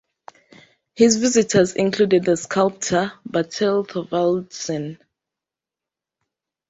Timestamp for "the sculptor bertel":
2.25-3.85